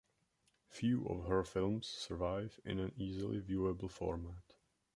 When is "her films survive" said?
1.27-2.59